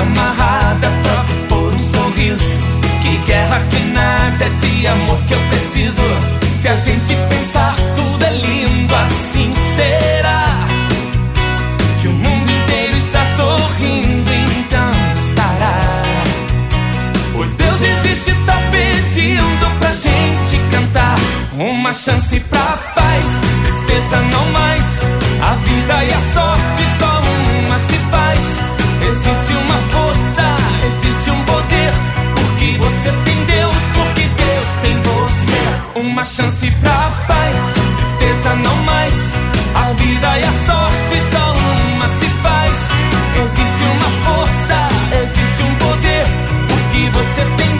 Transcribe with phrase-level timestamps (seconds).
[0.00, 2.58] amarrada, troca por um sorriso.
[3.02, 6.02] Que guerra que nada de amor que eu preciso.
[6.54, 10.44] Se a gente pensar, tudo é lindo, assim será.
[12.00, 16.02] Que o mundo inteiro está sorrindo, então estará.
[17.32, 21.16] Pois Deus existe, tá pedindo pra gente cantar.
[21.52, 25.00] Uma chance pra paz, tristeza não mais.
[25.42, 26.99] A vida e a sorte
[29.10, 31.92] Existe uma força, existe um poder.
[32.36, 35.98] Porque você tem Deus, porque Deus tem você.
[35.98, 39.14] Uma chance pra paz, tristeza não mais.
[39.74, 41.52] A vida e a sorte só
[41.92, 42.88] uma se faz.
[43.40, 44.88] Existe uma força,
[45.20, 46.24] existe um poder.
[46.68, 47.79] Porque você tem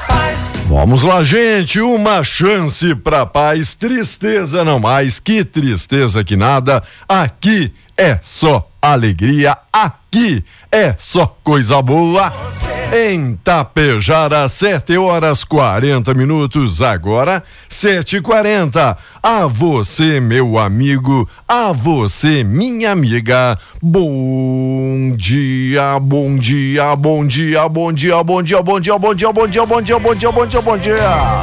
[0.73, 7.73] Vamos lá, gente, uma chance pra paz, tristeza não mais, que tristeza que nada, aqui
[7.97, 12.31] é só alegria, aqui é só coisa boa.
[12.93, 21.71] Em Tapejara, 7 horas 40 minutos, agora 7 e 40 A você, meu amigo, a
[21.71, 28.97] você, minha amiga, bom dia, bom dia, bom dia, bom dia, bom dia, bom dia,
[28.99, 31.41] bom dia, bom dia, bom dia, bom dia, bom dia, bom dia.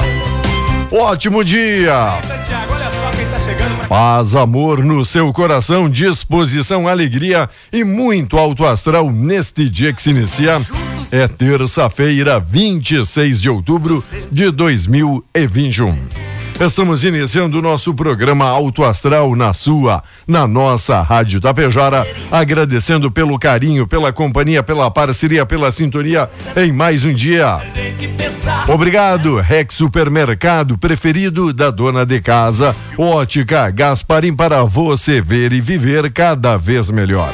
[0.93, 2.19] Ótimo dia.
[3.89, 10.11] Paz, amor no seu coração, disposição, alegria e muito alto astral neste dia que se
[10.11, 10.61] inicia.
[11.11, 16.38] É terça-feira, 26 de outubro de 2021.
[16.61, 23.39] Estamos iniciando o nosso programa Alto Astral na sua, na nossa Rádio Tapejara, agradecendo pelo
[23.39, 27.61] carinho, pela companhia, pela parceria, pela sintonia em mais um dia.
[28.67, 32.75] Obrigado, Rex Supermercado preferido da dona de casa.
[32.99, 37.33] Ótica Gasparim para você ver e viver cada vez melhor.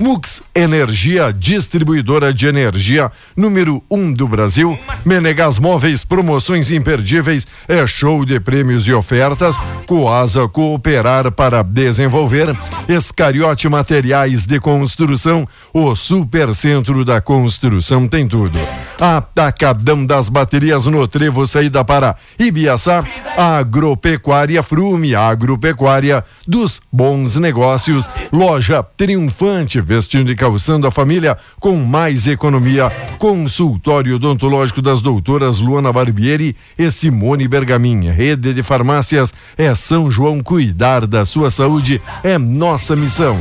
[0.00, 4.76] Mux Energia, distribuidora de energia número 1 um do Brasil.
[5.04, 9.56] Menegas Móveis, promoções imperdíveis, é show de prêmios e ofertas.
[9.86, 12.56] Coasa Cooperar para desenvolver.
[12.88, 18.58] Escariote Materiais de Construção, o supercentro da construção tem tudo.
[19.00, 23.04] Atacadão das baterias no Trevo, saída para Ibiaçá.
[23.36, 28.08] Agropecuária Frume, agropecuária dos bons negócios.
[28.32, 32.90] Loja Triunfante, vestindo e calçando a família com mais economia.
[33.18, 38.10] Consultório odontológico das doutoras Luana Barbieri e Simone Bergamin.
[38.10, 40.40] Rede de farmácias é São João.
[40.40, 43.38] Cuidar da sua saúde é nossa missão.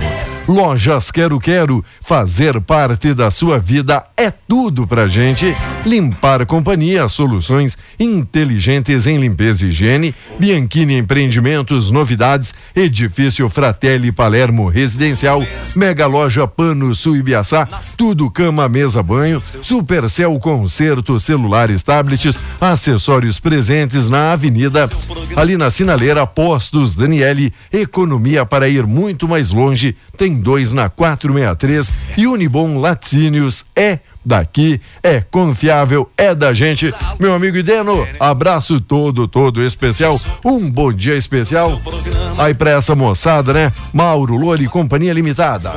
[0.47, 5.55] Lojas Quero Quero, fazer parte da sua vida é tudo pra gente.
[5.85, 10.13] Limpar Companhia, soluções inteligentes em limpeza e higiene.
[10.37, 12.53] Bianchini Empreendimentos, novidades.
[12.75, 15.45] Edifício Fratelli Palermo Residencial.
[15.75, 17.65] Mega Loja Pano Sul Ibiaçá.
[17.95, 19.41] Tudo cama, mesa, banho.
[19.41, 24.89] Supercel Concerto, celulares, tablets, acessórios presentes na avenida.
[25.37, 27.53] Ali na sinaleira, Postos Daniele.
[27.71, 29.95] Economia para ir muito mais longe.
[30.17, 36.93] Tem dois na 463 e Unibom Laticínios é daqui, é confiável, é da gente.
[37.19, 40.19] Meu amigo Ideno, abraço todo, todo especial.
[40.43, 41.79] Um bom dia especial.
[42.37, 43.71] Aí pra essa moçada, né?
[43.93, 45.71] Mauro Lori, Companhia Limitada.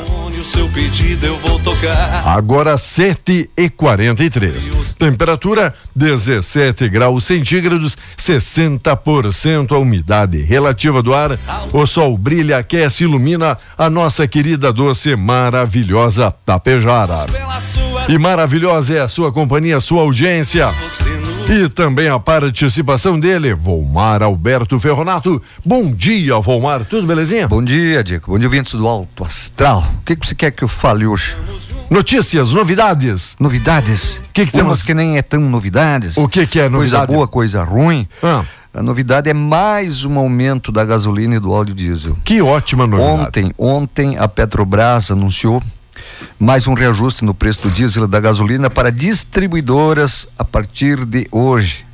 [2.25, 4.95] Agora 7 e 43.
[4.99, 11.39] Temperatura 17 graus centígrados, 60% a umidade relativa do ar.
[11.73, 17.27] O sol brilha, aquece, ilumina a nossa querida doce maravilhosa Tapejara.
[18.09, 20.69] E maravilhosa é a sua companhia, a sua audiência.
[21.49, 25.41] E também a participação dele, Volmar Alberto Ferronato.
[25.65, 26.85] Bom dia, Volmar.
[26.85, 27.49] Tudo belezinha?
[27.49, 28.33] Bom dia, Diego.
[28.33, 29.87] Bom dia, ouvintes do Alto Astral.
[30.01, 31.35] O que, que você quer que eu fale hoje?
[31.89, 33.37] Notícias, novidades.
[33.41, 34.21] Novidades?
[34.33, 34.83] Que que Umas temos?
[34.83, 36.17] que nem é tão novidades.
[36.19, 37.13] O que que é Coisa novidade?
[37.15, 38.07] boa, coisa ruim.
[38.23, 38.45] Ah,
[38.75, 42.17] A novidade é mais um aumento da gasolina e do óleo diesel.
[42.25, 43.21] que ótima novidade.
[43.23, 45.63] Ontem, ontem a Petrobras anunciou
[46.39, 51.27] mais um reajuste no preço do diesel e da gasolina para distribuidoras a partir de
[51.31, 51.85] hoje.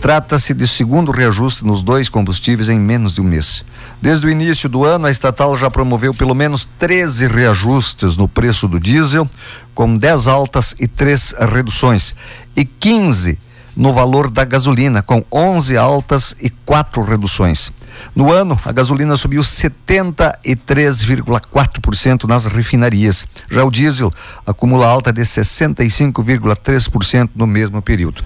[0.00, 3.64] Trata-se de segundo reajuste nos dois combustíveis em menos de um mês.
[4.00, 8.66] Desde o início do ano, a estatal já promoveu pelo menos 13 reajustes no preço
[8.66, 9.28] do diesel,
[9.74, 12.14] com 10 altas e 3 reduções,
[12.56, 13.38] e 15
[13.76, 17.72] no valor da gasolina, com 11 altas e 4 reduções.
[18.14, 23.26] No ano, a gasolina subiu 73,4% nas refinarias.
[23.50, 24.10] Já o diesel
[24.46, 28.24] acumula alta de 65,3% no mesmo período.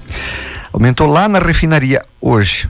[0.72, 2.68] Aumentou lá na refinaria hoje.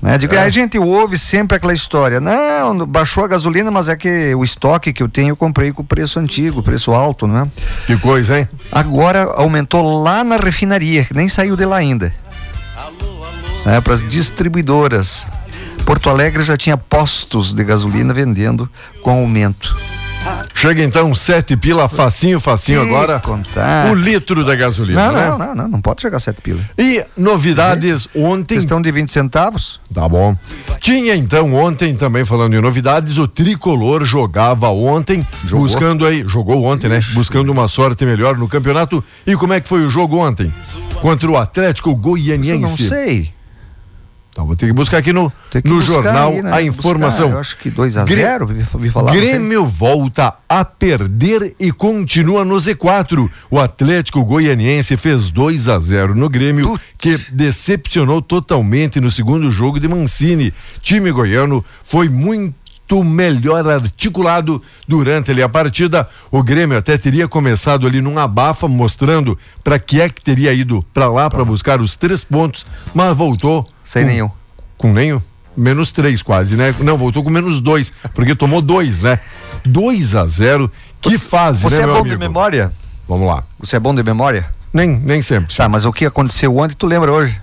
[0.00, 0.16] Né?
[0.16, 0.38] Digo, É.
[0.38, 2.20] a gente ouve sempre aquela história.
[2.20, 5.84] Não, baixou a gasolina, mas é que o estoque que eu tenho eu comprei com
[5.84, 7.48] preço antigo, preço alto, né?
[7.86, 8.48] Que coisa, hein?
[8.70, 12.14] Agora aumentou lá na refinaria, que nem saiu de lá ainda.
[13.66, 15.26] É, para as distribuidoras.
[15.84, 18.68] Porto Alegre já tinha postos de gasolina vendendo
[19.02, 19.76] com aumento.
[20.54, 23.20] Chega então sete pila, facinho, facinho agora.
[23.20, 23.90] contar.
[23.90, 25.28] O litro da gasolina, Não, né?
[25.28, 26.60] não, não, não, não pode chegar sete pila.
[26.76, 28.56] E novidades ontem.
[28.56, 29.80] Questão de 20 centavos.
[29.94, 30.36] Tá bom.
[30.80, 35.66] Tinha então ontem, também falando em novidades, o tricolor jogava ontem, Jogou?
[35.66, 36.98] buscando aí, jogou ontem, né?
[37.12, 39.02] Buscando uma sorte melhor no campeonato.
[39.26, 40.52] E como é que foi o jogo ontem?
[41.00, 42.88] Contra o Atlético Eu não Goianiense.
[42.88, 43.30] sei.
[44.38, 45.32] Então vou ter que buscar aqui no,
[45.64, 46.52] no jornal aí, né?
[46.52, 47.24] a informação.
[47.26, 49.10] Buscar, eu acho que 2 a Grê- 0 vi, vi falar.
[49.12, 53.28] Grêmio volta a perder e continua no Z4.
[53.50, 56.84] O Atlético Goianiense fez 2 a 0 no Grêmio, Putz.
[56.96, 60.54] que decepcionou totalmente no segundo jogo de Mancini.
[60.82, 62.54] Time goiano foi muito
[63.04, 66.08] melhor articulado durante ali a partida.
[66.30, 70.80] O Grêmio até teria começado ali num abafa mostrando para que é que teria ido
[70.94, 74.30] para lá para buscar os três pontos, mas voltou Sem com- nenhum.
[74.76, 75.20] com nenhum.
[75.56, 76.74] Menos três quase, né?
[76.80, 79.18] Não, voltou com menos dois, porque tomou dois, né?
[79.64, 80.70] 2 a 0
[81.00, 82.08] Que Você- fase, Você né, é bom amigo?
[82.10, 82.72] de memória?
[83.08, 83.42] Vamos lá.
[83.58, 84.48] Você é bom de memória?
[84.72, 85.54] Nem, nem sempre.
[85.56, 87.40] Tá, mas o que aconteceu ontem, tu lembra hoje?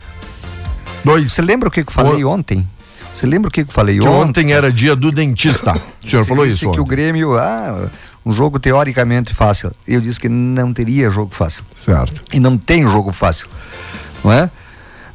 [1.04, 1.32] Dois.
[1.34, 2.68] Você lembra o que, que eu falei ontem?
[3.16, 4.30] Você lembra o que, eu falei Que ontem?
[4.46, 5.72] ontem era dia do dentista.
[6.04, 6.90] O senhor Você falou disse isso que o ontem.
[6.96, 7.90] Grêmio, ah,
[8.26, 9.72] um jogo teoricamente fácil.
[9.88, 11.64] Eu disse que não teria jogo fácil.
[11.76, 12.20] Certo.
[12.34, 13.48] E não tem jogo fácil.
[14.24, 14.50] Não é?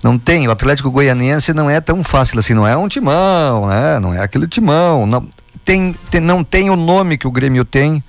[0.02, 0.48] Não tem.
[0.48, 2.54] O Atlético Goianiense não é tão fácil assim.
[2.54, 3.98] Não é um timão, né?
[4.00, 5.04] Não é aquele timão.
[5.06, 5.28] Não
[5.62, 8.02] tem, tem- não tem o nome que o Grêmio tem.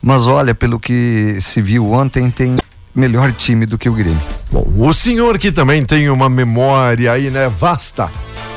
[0.00, 2.56] Mas olha, pelo que se viu ontem, tem
[2.94, 4.20] melhor time do que o Grêmio.
[4.50, 8.08] Bom, o senhor que também tem uma memória aí, né, vasta,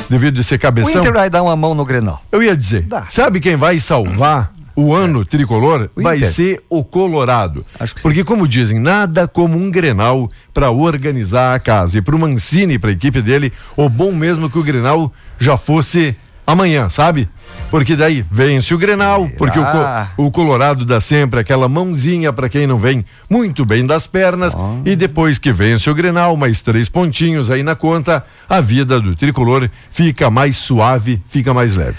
[0.09, 1.01] devido a ser O cabeção.
[1.01, 2.21] Inter vai dar uma mão no Grenal.
[2.31, 3.05] Eu ia dizer, Dá.
[3.09, 5.89] sabe quem vai salvar o ano tricolor?
[5.95, 7.65] O vai ser o Colorado.
[7.79, 8.07] Acho que sim.
[8.07, 11.97] Porque, como dizem, nada como um Grenal para organizar a casa.
[11.97, 16.89] E pro Mancini, pra equipe dele, o bom mesmo que o Grenal já fosse amanhã,
[16.89, 17.29] sabe?
[17.77, 22.65] Porque daí vence o Grenal, porque o, o Colorado dá sempre aquela mãozinha para quem
[22.65, 24.55] não vem muito bem das pernas.
[24.85, 29.13] E depois que vence o Grenal, mais três pontinhos aí na conta, a vida do
[29.15, 31.97] tricolor fica mais suave, fica mais leve.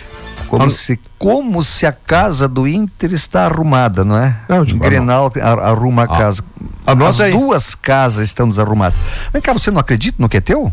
[0.48, 4.34] Como, Ah, se, como se a casa do Inter está arrumada, não é?
[4.48, 6.42] Não, o tipo, Grenal ar- arruma a casa.
[6.86, 7.32] anota As aí.
[7.32, 8.98] duas casas estão desarrumadas.
[9.32, 10.72] Vem cá, você não acredita no que é teu?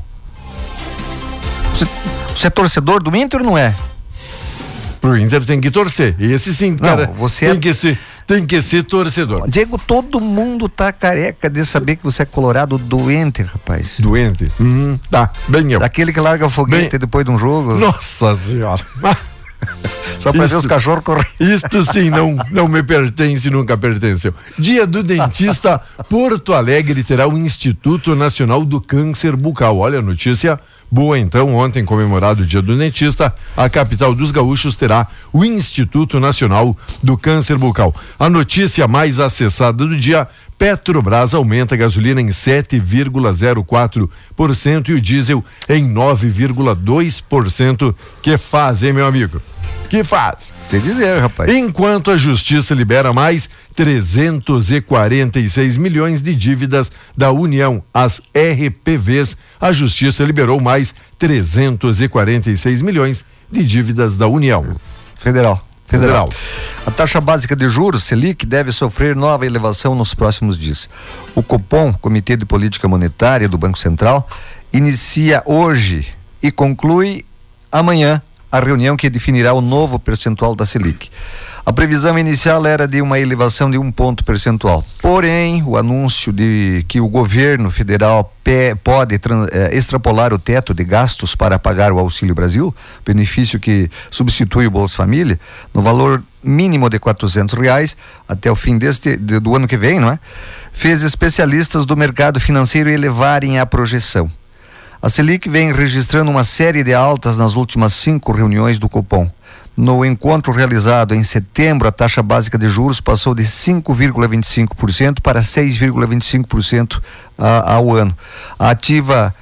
[1.74, 1.88] Você,
[2.36, 3.74] você é torcedor do Inter ou não é?
[5.04, 6.16] Pro Inter tem que torcer.
[6.18, 9.50] Esse sim, cara, você tem é- que ser, tem que ser torcedor.
[9.50, 14.00] Diego, todo mundo tá careca de saber que você é colorado do Inter, rapaz.
[14.00, 14.50] Doente.
[14.58, 15.80] Uhum, tá, bem eu.
[15.82, 17.74] Daquele que larga o foguete Bem- depois de um jogo.
[17.76, 18.82] Nossa senhora.
[20.20, 21.26] Só pra ver os cachorros correr.
[21.38, 24.34] Isto sim não, não me pertence, nunca pertenceu.
[24.58, 29.78] Dia do dentista, Porto Alegre terá o Instituto Nacional do Câncer Bucal.
[29.80, 30.58] Olha a notícia
[30.94, 36.20] boa então, ontem comemorado o Dia do Dentista, a capital dos gaúchos terá o Instituto
[36.20, 37.96] Nacional do Câncer Bucal.
[38.20, 45.44] A notícia mais acessada do dia Petrobras aumenta a gasolina em 7,04% e o diesel
[45.68, 47.96] em 9,2%.
[48.22, 49.42] Que faz, hein, meu amigo?
[49.90, 50.52] Que faz?
[50.70, 51.54] Te dizer, rapaz.
[51.54, 60.24] Enquanto a justiça libera mais 346 milhões de dívidas da União, as RPVs, a justiça
[60.24, 64.76] liberou mais 346 milhões de dívidas da União.
[65.16, 65.62] Federal.
[65.86, 66.28] Federal.
[66.88, 70.90] A taxa básica de juros, Selic, deve sofrer nova elevação nos próximos dias.
[71.36, 74.28] O Copom, Comitê de Política Monetária do Banco Central,
[74.74, 76.08] inicia hoje
[76.42, 77.24] e conclui
[77.72, 78.20] amanhã
[78.54, 81.10] a reunião que definirá o novo percentual da Selic.
[81.66, 84.86] A previsão inicial era de uma elevação de um ponto percentual.
[85.02, 88.32] Porém, o anúncio de que o governo federal
[88.84, 94.68] pode eh, extrapolar o teto de gastos para pagar o Auxílio Brasil, benefício que substitui
[94.68, 95.40] o Bolsa Família,
[95.74, 100.00] no valor mínimo de quatrocentos reais até o fim deste de, do ano que vem,
[100.00, 100.20] não é?
[100.72, 104.30] Fez especialistas do mercado financeiro elevarem a projeção.
[105.04, 109.30] A Selic vem registrando uma série de altas nas últimas cinco reuniões do Copom.
[109.76, 117.02] No encontro realizado em setembro, a taxa básica de juros passou de 5,25% para 6,25%
[117.38, 118.18] ao ano.
[118.58, 119.36] A ativa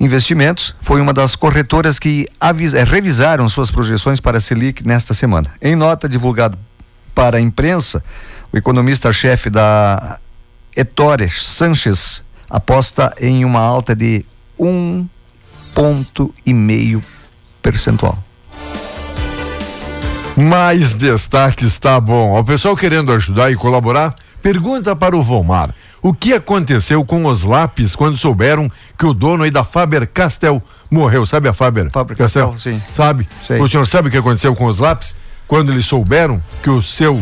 [0.00, 5.52] Investimentos foi uma das corretoras que eh, revisaram suas projeções para a Selic nesta semana.
[5.60, 6.58] Em nota divulgada
[7.14, 8.02] para a imprensa,
[8.50, 10.18] o economista-chefe da
[10.74, 14.24] Ettore Sanches aposta em uma alta de
[14.58, 15.06] um
[15.74, 17.02] ponto e meio
[17.62, 18.18] percentual.
[20.36, 22.38] Mais destaques, tá bom.
[22.38, 25.74] O pessoal querendo ajudar e colaborar, pergunta para o Volmar.
[26.02, 30.62] O que aconteceu com os lápis quando souberam que o dono aí da Faber Castell
[30.90, 31.24] morreu?
[31.24, 31.90] Sabe a Faber?
[31.90, 32.82] Faber Castell, sim.
[32.94, 33.28] Sabe?
[33.46, 33.60] Sei.
[33.60, 35.14] O senhor sabe o que aconteceu com os lápis?
[35.46, 37.20] Quando eles souberam que o seu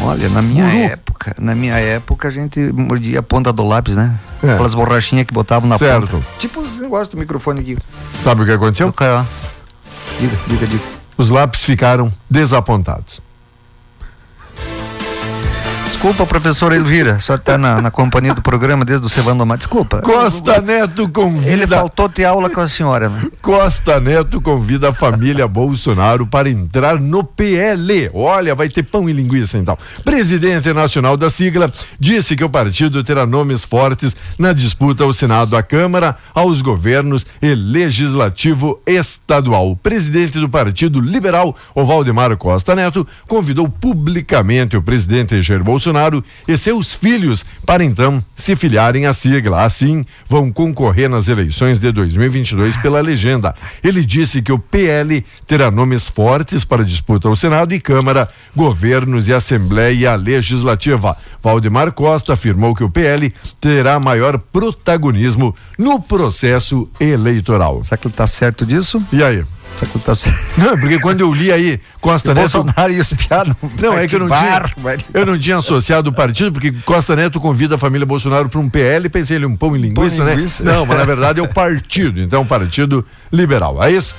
[0.00, 0.76] Olha, na minha Guru.
[0.78, 4.18] época, na minha época a gente mordia a ponta do lápis, né?
[4.42, 4.52] É.
[4.52, 6.08] Aquelas borrachinhas que botavam na certo.
[6.10, 6.26] ponta.
[6.38, 7.78] Tipo os negócios do microfone aqui.
[8.14, 8.92] Sabe o que aconteceu?
[10.18, 13.20] Diga, diga, diga os lápis ficaram desapontados.
[15.92, 19.58] Desculpa, professor Elvira, a senhora está na, na, companhia do programa desde o Cevando Mar.
[19.58, 20.00] Desculpa.
[20.00, 21.52] Costa Neto convida.
[21.52, 23.10] Ele faltou ter aula com a senhora.
[23.10, 23.28] Né?
[23.42, 28.10] Costa Neto convida a família Bolsonaro para entrar no PL.
[28.14, 29.78] Olha, vai ter pão e linguiça então.
[30.02, 31.70] Presidente nacional da sigla
[32.00, 37.26] disse que o partido terá nomes fortes na disputa ao Senado, à Câmara, aos governos
[37.40, 39.70] e legislativo estadual.
[39.70, 45.81] O presidente do Partido Liberal, o Valdemar Costa Neto, convidou publicamente o presidente Jair Bolsonaro
[45.82, 49.64] Bolsonaro e seus filhos para então se filiarem à sigla.
[49.64, 53.54] Assim, vão concorrer nas eleições de 2022 pela legenda.
[53.82, 59.28] Ele disse que o PL terá nomes fortes para disputa ao Senado e Câmara, governos
[59.28, 61.16] e Assembleia Legislativa.
[61.42, 67.82] Valdemar Costa afirmou que o PL terá maior protagonismo no processo eleitoral.
[67.82, 69.02] Será que ele está certo disso?
[69.12, 69.44] E aí?
[70.56, 72.52] Não, porque quando eu li aí Costa Neto.
[72.52, 73.54] Bolsonaro e os piados.
[73.80, 74.64] Não, é que eu não, tinha,
[75.14, 78.68] eu não tinha associado o partido, porque Costa Neto convida a família Bolsonaro para um
[78.68, 80.34] PL, pensei ele um pão e linguiça, pão né?
[80.34, 80.62] Linguiça.
[80.62, 83.82] Não, mas na verdade é o partido, então partido liberal.
[83.82, 84.14] É isso?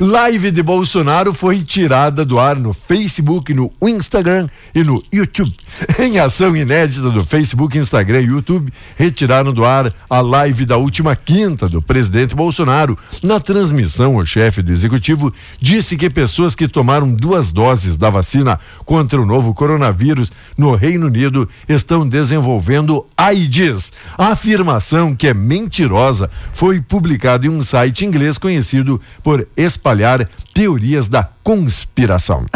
[0.00, 5.54] Live de Bolsonaro foi tirada do ar no Facebook, no Instagram e no YouTube.
[6.00, 11.14] Em ação inédita do Facebook, Instagram e YouTube, retiraram do ar a live da última
[11.14, 12.98] quinta do presidente Bolsonaro.
[13.22, 18.58] Na transmissão, o chefe do executivo disse que pessoas que tomaram duas doses da vacina
[18.84, 23.92] contra o novo coronavírus no Reino Unido estão desenvolvendo AIDS.
[24.16, 29.46] A afirmação, que é mentirosa, foi publicada em um site inglês conhecido por
[29.82, 32.46] espalhar teorias da conspiração.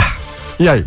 [0.61, 0.87] E aí?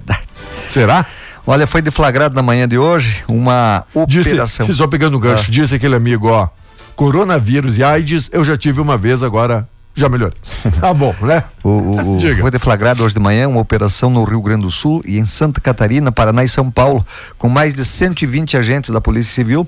[0.69, 1.05] Será?
[1.46, 4.65] Olha, foi deflagrado na manhã de hoje uma operação.
[4.65, 5.51] Disse, só pegando o gancho, ah.
[5.51, 6.48] disse aquele amigo, ó,
[6.96, 9.67] coronavírus e AIDS eu já tive uma vez, agora
[10.00, 10.36] já melhorou.
[10.79, 11.44] Tá bom, né?
[11.63, 15.01] O, o, o foi deflagrado hoje de manhã uma operação no Rio Grande do Sul
[15.06, 17.06] e em Santa Catarina, Paraná e São Paulo,
[17.38, 19.68] com mais de 120 agentes da Polícia Civil,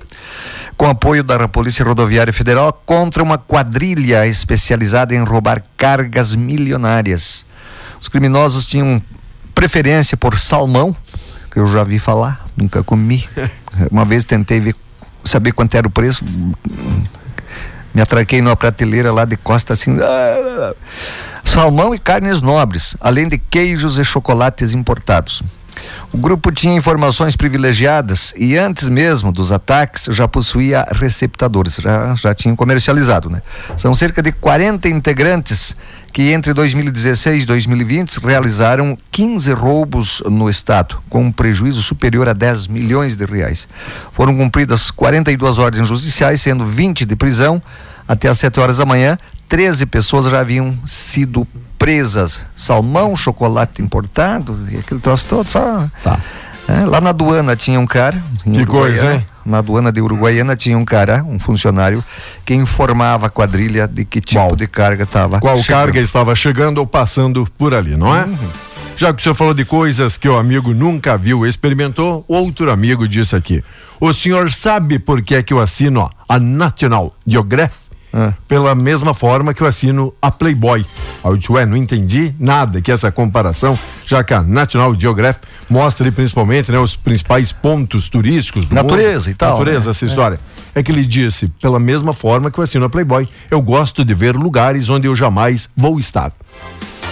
[0.76, 7.44] com apoio da Polícia Rodoviária Federal, contra uma quadrilha especializada em roubar cargas milionárias.
[8.00, 9.00] Os criminosos tinham
[9.54, 10.96] preferência por salmão,
[11.50, 13.24] que eu já vi falar, nunca comi.
[13.90, 14.74] Uma vez tentei ver,
[15.24, 16.24] saber quanto era o preço
[17.94, 19.96] me atraquei numa prateleira lá de costa assim.
[21.44, 25.42] salmão e carnes nobres, além de queijos e chocolates importados.
[26.12, 32.34] O grupo tinha informações privilegiadas e antes mesmo dos ataques já possuía receptadores, já, já
[32.34, 33.40] tinham comercializado, né?
[33.76, 35.74] São cerca de 40 integrantes
[36.12, 42.32] que entre 2016 e 2020 realizaram 15 roubos no estado, com um prejuízo superior a
[42.32, 43.66] 10 milhões de reais.
[44.12, 47.62] Foram cumpridas 42 ordens judiciais, sendo 20 de prisão.
[48.06, 49.16] Até às 7 horas da manhã,
[49.48, 51.46] 13 pessoas já haviam sido
[51.78, 52.44] presas.
[52.54, 55.88] Salmão, chocolate importado, e aquele troço todo, só.
[56.02, 56.20] Tá.
[56.68, 58.22] É, lá na aduana tinha um cara.
[58.44, 59.26] Que coisa, hein?
[59.44, 62.04] Na aduana de Uruguaiana tinha um cara, um funcionário,
[62.44, 64.56] que informava a quadrilha de que tipo Qual?
[64.56, 65.40] de carga estava.
[65.40, 68.28] Qual carga estava chegando ou passando por ali, não é?
[68.96, 73.08] Já que o senhor falou de coisas que o amigo nunca viu, experimentou, outro amigo
[73.08, 73.64] disse aqui.
[73.98, 77.81] O senhor sabe por que é que eu assino a National Geographic?
[78.12, 78.34] Ah.
[78.46, 80.84] Pela mesma forma que eu assino a Playboy.
[81.24, 86.04] Aí eu ué, não entendi nada que essa comparação, já que a National Geographic mostra
[86.04, 89.34] ali principalmente né, os principais pontos turísticos do Natureza mundo.
[89.34, 89.90] e tal, Natureza, né?
[89.90, 90.40] essa história.
[90.74, 94.14] É que ele disse, pela mesma forma que eu assino a Playboy, eu gosto de
[94.14, 96.32] ver lugares onde eu jamais vou estar.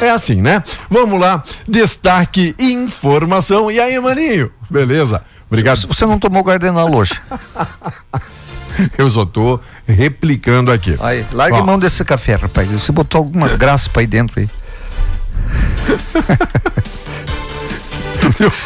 [0.01, 0.63] É assim, né?
[0.89, 3.71] Vamos lá, destaque informação.
[3.71, 4.51] E aí, maninho?
[4.71, 5.23] Beleza?
[5.47, 5.87] Obrigado.
[5.89, 7.21] Você não tomou Gardenal hoje.
[8.97, 10.97] Eu só tô replicando aqui.
[11.01, 12.71] Aí, larga Ó, mão desse café, rapaz.
[12.71, 14.49] Você botou alguma graça aí dentro aí.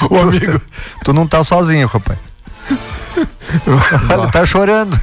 [0.09, 0.61] O amigo.
[1.05, 2.19] Tu não tá sozinho, rapaz.
[3.67, 4.97] Ele tá chorando.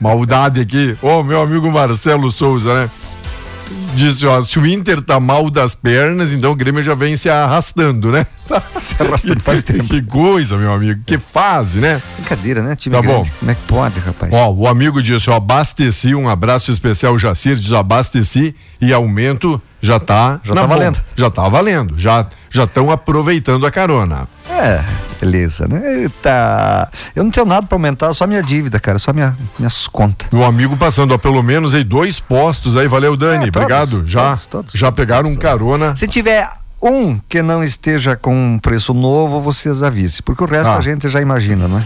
[0.00, 0.96] Maldade aqui.
[1.02, 2.90] Ô, meu amigo Marcelo Souza, né?
[3.94, 7.28] Disse, ó, se o Inter tá mal das pernas, então o Grêmio já vem se
[7.28, 8.26] arrastando, né?
[8.78, 9.84] Se arrastando faz tempo.
[9.88, 11.02] Que coisa, meu amigo.
[11.04, 12.00] Que fase, né?
[12.16, 12.74] Brincadeira, né?
[12.76, 13.08] Time Tá bom.
[13.20, 13.32] grande.
[13.38, 14.32] Como é que pode, rapaz?
[14.32, 19.98] Ó, o amigo disse, ó, abasteci, um abraço especial, Jacir, diz, abasteci e aumento já
[20.00, 20.74] tá Já tá bomba.
[20.76, 21.04] valendo.
[21.14, 24.26] Já tá valendo, já já estão aproveitando a carona.
[24.58, 24.84] É,
[25.20, 26.02] beleza, né?
[26.02, 26.90] Eita.
[27.14, 30.28] Eu não tenho nada pra aumentar, só minha dívida, cara, só minha, minhas contas.
[30.32, 34.02] O amigo passando, ó, pelo menos aí dois postos aí, valeu Dani, É, todos, obrigado.
[34.06, 35.94] Já todos, todos, já pegaram um carona.
[35.96, 36.48] Se tiver
[36.82, 40.78] um que não esteja com um preço novo, vocês avisem, porque o resto Ah.
[40.78, 41.82] a gente já imagina, não é?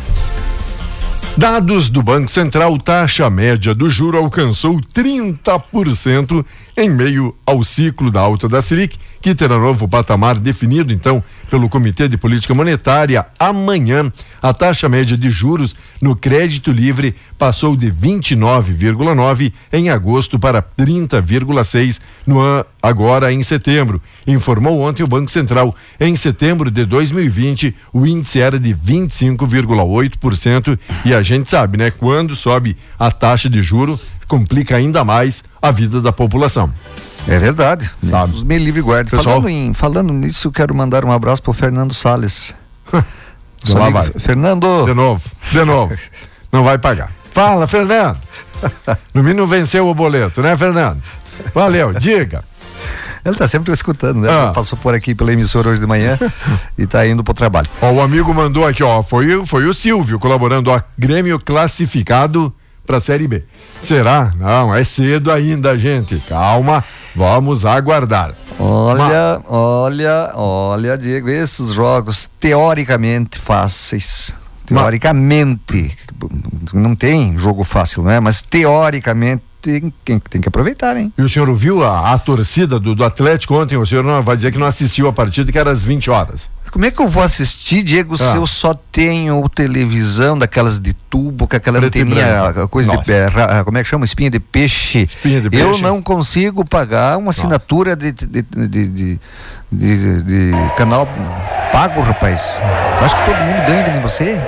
[1.35, 6.45] Dados do Banco Central, taxa média do juro alcançou 30%
[6.77, 11.69] em meio ao ciclo da alta da Selic, que terá novo patamar definido então pelo
[11.69, 13.27] Comitê de Política Monetária.
[13.39, 20.63] Amanhã, a taxa média de juros no crédito livre passou de 29,9 em agosto para
[20.63, 22.41] 30,6 no
[22.83, 25.75] agora em setembro, informou ontem o Banco Central.
[26.01, 32.35] Em setembro de 2020, o índice era de 25,8% e a gente sabe, né, quando
[32.35, 34.01] sobe a taxa de juro,
[34.37, 36.73] complica ainda mais a vida da população.
[37.29, 37.91] É verdade.
[38.03, 38.33] Sabe.
[38.33, 39.11] Deus me livre guarde.
[39.11, 42.55] Pessoal- Falando, em, falando nisso, quero mandar um abraço pro Fernando Salles.
[43.63, 44.11] Seu Lá vai.
[44.17, 45.95] Fernando, De novo, de novo.
[46.51, 47.13] Não vai pagar.
[47.33, 48.19] Fala, Fernando.
[49.13, 51.01] No mínimo venceu o boleto, né, Fernando?
[51.55, 52.43] Valeu, diga.
[53.25, 54.29] ele tá sempre escutando, né?
[54.31, 54.53] Ah.
[54.55, 56.19] Passou por aqui pela emissora hoje de manhã
[56.79, 57.69] e tá indo pro trabalho.
[57.83, 62.53] Ó, o amigo mandou aqui, ó, foi, o- foi o Silvio colaborando, ó, Grêmio classificado
[62.87, 63.45] pra Série B.
[63.81, 64.33] Será?
[64.37, 66.17] Não, é cedo ainda, gente.
[66.29, 68.35] Calma, vamos aguardar.
[68.59, 74.35] Olha, olha, olha, Diego, esses jogos teoricamente fáceis.
[74.67, 75.97] Teoricamente,
[76.73, 78.21] não tem jogo fácil, né?
[78.21, 81.13] Mas teoricamente tem, tem, tem que aproveitar, hein?
[81.17, 83.77] E o senhor ouviu a, a torcida do, do Atlético ontem?
[83.79, 86.51] O senhor não vai dizer que não assistiu a partida que era às 20 horas.
[86.71, 88.37] Como é que eu vou assistir, Diego, se Ah.
[88.37, 93.29] eu só tenho televisão daquelas de tubo, com aquela Preto anteninha, coisa de Nossa.
[93.29, 94.05] ra- como é que chama?
[94.07, 95.03] Espinha de peixe.
[95.03, 95.83] Espinha de Eu peixe.
[95.83, 99.21] não consigo pagar uma assinatura de, de, de, de, de-
[99.71, 101.07] de- de canal
[101.71, 102.61] pago, rapaz.
[102.99, 104.41] Eu acho que todo mundo ganha nem você.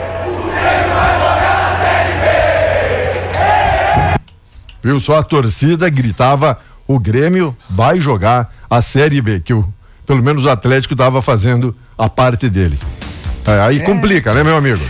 [4.84, 5.00] Viu?
[5.00, 9.66] Só a torcida gritava: o Grêmio vai jogar a Série B, que o,
[10.06, 12.78] pelo menos o Atlético estava fazendo a parte dele.
[13.46, 14.82] É, aí complica, né, meu amigo?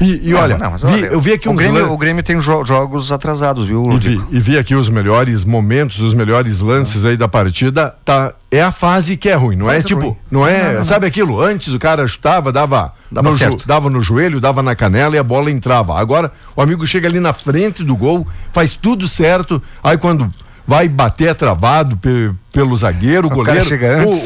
[0.00, 1.98] E, e Não, olha, não, mas vi- eu vi aqui o uns Grêmio, lan- o
[1.98, 6.14] Grêmio tem jo- jogos atrasados, viu, e vi, e vi aqui os melhores momentos, os
[6.14, 7.94] melhores lances aí da partida.
[8.04, 10.16] Tá, é a fase que é ruim, não é Fase tipo, ruim.
[10.30, 11.42] não é, Não, sabe aquilo?
[11.42, 13.66] Antes o cara chutava, dava, Dava no, certo.
[13.66, 15.98] dava no joelho, dava na canela e a bola entrava.
[15.98, 20.28] Agora o amigo chega ali na frente do gol, faz tudo certo, aí quando
[20.64, 23.66] vai bater é travado pe- pelo zagueiro, o goleiro,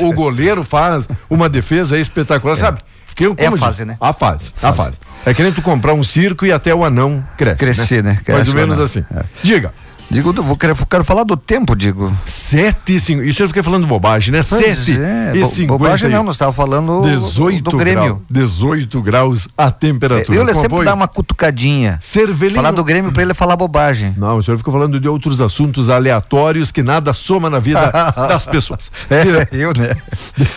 [0.02, 2.80] o, o goleiro faz uma defesa espetacular, sabe?
[3.20, 3.96] Eu, É a fase, né?
[4.00, 4.92] A fase, a fase.
[5.24, 7.58] É que nem tu comprar um circo e até o anão cresce.
[7.58, 8.12] Crescer, né?
[8.12, 8.84] Mais Cresce ou o menos anão.
[8.84, 9.04] assim.
[9.14, 9.22] É.
[9.42, 9.72] Diga.
[10.10, 12.14] Digo, vou quero, quero falar do tempo, digo.
[12.26, 13.22] Sete e cinco.
[13.22, 14.42] Isso eu fiquei falando bobagem, né?
[14.42, 15.68] Sete é, e bo- cinquenta.
[15.78, 18.04] bobagem e- não, nós estávamos falando 18 do Grêmio.
[18.04, 20.36] Grau, 18 graus a temperatura.
[20.36, 21.96] Eu Com sempre dá uma cutucadinha.
[22.02, 22.56] Cervelinho.
[22.56, 24.14] Falar do Grêmio pra ele falar bobagem.
[24.18, 27.80] Não, o senhor ficou falando de outros assuntos aleatórios que nada soma na vida
[28.14, 28.92] das pessoas.
[29.08, 29.96] É, eu, né?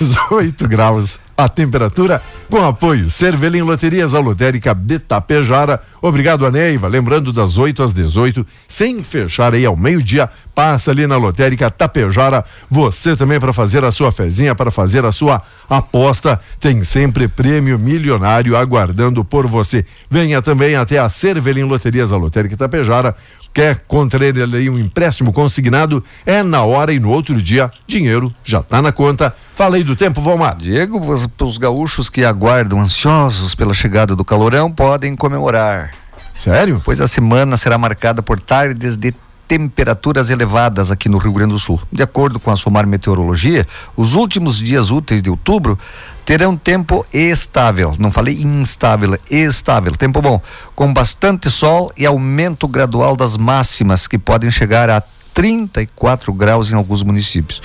[0.01, 5.81] 18 graus a temperatura, com apoio Cervelim Loterias, a lotérica de Tapejara.
[6.01, 6.87] Obrigado, a Neiva.
[6.87, 12.45] Lembrando das 8 às 18, sem fechar aí ao meio-dia, passa ali na lotérica Tapejara.
[12.69, 17.77] Você também para fazer a sua fezinha, para fazer a sua aposta, tem sempre prêmio
[17.77, 19.85] milionário aguardando por você.
[20.09, 23.13] Venha também até a Cervelim Loterias, a lotérica Tapejara.
[23.53, 26.03] Quer contrair ali um empréstimo consignado?
[26.25, 29.33] É na hora e no outro dia, dinheiro já tá na conta.
[29.53, 30.57] Falei do tempo, Valmar.
[30.57, 35.91] Diego, os, os gaúchos que aguardam ansiosos pela chegada do calorão podem comemorar.
[36.35, 36.81] Sério?
[36.83, 39.13] Pois a semana será marcada por tardes de
[39.47, 41.79] temperaturas elevadas aqui no Rio Grande do Sul.
[41.91, 45.77] De acordo com a Somar Meteorologia, os últimos dias úteis de outubro
[46.25, 47.95] terão tempo estável.
[47.99, 49.95] Não falei instável, estável.
[49.95, 50.41] Tempo bom,
[50.75, 55.01] com bastante sol e aumento gradual das máximas que podem chegar a
[55.33, 57.61] 34 graus em alguns municípios.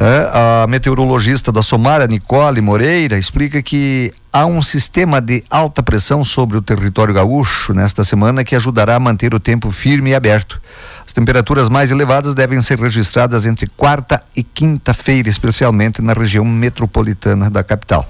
[0.00, 6.22] É, a meteorologista da Somara, Nicole Moreira, explica que há um sistema de alta pressão
[6.22, 10.62] sobre o território gaúcho nesta semana que ajudará a manter o tempo firme e aberto.
[11.04, 17.50] As temperaturas mais elevadas devem ser registradas entre quarta e quinta-feira, especialmente na região metropolitana
[17.50, 18.08] da capital.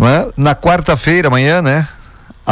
[0.00, 0.32] É?
[0.34, 1.86] Na quarta-feira, amanhã, né?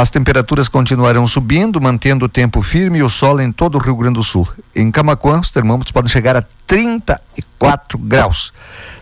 [0.01, 3.97] As temperaturas continuarão subindo, mantendo o tempo firme e o sol em todo o Rio
[3.97, 4.47] Grande do Sul.
[4.73, 8.53] Em Camaquã, os termômetros podem chegar a 34 graus.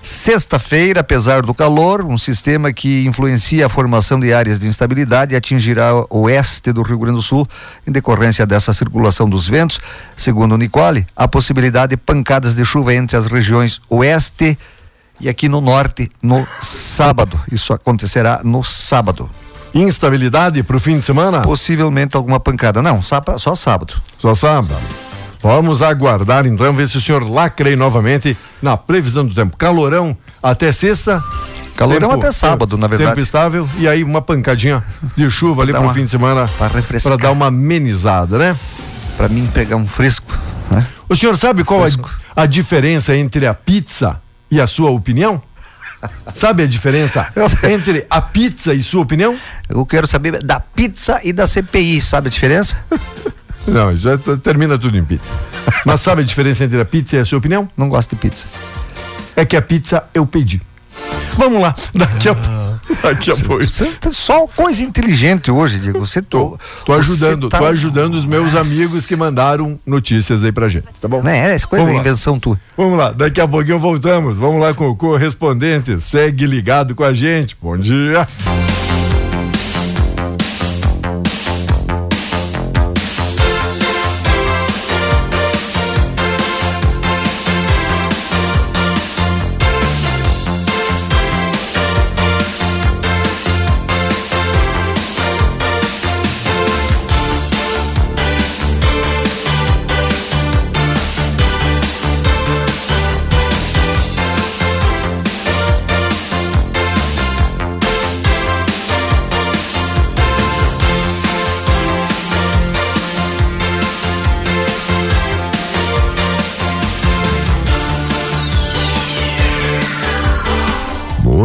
[0.00, 5.94] Sexta-feira, apesar do calor, um sistema que influencia a formação de áreas de instabilidade atingirá
[5.94, 7.46] o oeste do Rio Grande do Sul
[7.87, 9.78] em decorrência dessa circulação dos ventos.
[10.16, 14.59] Segundo Nicole, há possibilidade de pancadas de chuva entre as regiões oeste
[15.20, 17.38] e aqui no norte no sábado.
[17.52, 19.28] Isso acontecerá no sábado.
[19.81, 21.43] Instabilidade pro fim de semana?
[21.43, 22.81] Possivelmente alguma pancada.
[22.83, 23.95] Não, só, pra- só sábado.
[24.19, 24.75] Só sábado.
[25.43, 29.57] Vamos aguardar então, ver se o senhor lacre aí novamente na previsão do tempo.
[29.57, 31.23] Calorão até sexta.
[31.77, 33.11] Calorão até sábado, na verdade.
[33.11, 34.83] Tempo estável e aí uma pancadinha
[35.15, 37.12] de chuva ali pro uma- fim de semana pra refrescar.
[37.19, 38.57] pra dar uma amenizada, né?
[39.17, 40.33] Para mim pegar um fresco.
[40.71, 40.85] Né?
[41.09, 42.11] O senhor sabe qual Fresco.
[42.35, 44.19] a, a diferença entre a pizza
[44.51, 45.41] e a sua opinião?
[46.35, 47.33] Sabe a diferença
[47.69, 49.37] entre a pizza e sua opinião?
[49.69, 52.77] Eu quero saber da pizza e da CPI, sabe a diferença?
[53.66, 55.35] Não, já termina tudo em pizza.
[55.85, 57.69] Mas sabe a diferença entre a pizza e a sua opinião?
[57.77, 58.47] Não gosto de pizza.
[59.35, 60.62] É que a pizza eu pedi.
[61.37, 62.35] Vamos lá, daqui a,
[63.03, 63.66] daqui a pouco.
[63.66, 66.01] Você tá só coisa inteligente hoje, Diego.
[66.01, 70.53] Você Tô, tô, tô ajudando, tá- tô ajudando os meus amigos que mandaram notícias aí
[70.53, 71.22] pra gente, tá bom?
[71.22, 72.07] Né, essa coisa é Vamos lá.
[72.09, 72.59] invenção tua.
[72.77, 74.37] Vamos lá, daqui a pouquinho voltamos.
[74.37, 76.01] Vamos lá com o correspondente.
[76.01, 77.57] Segue ligado com a gente.
[77.61, 78.27] Bom dia.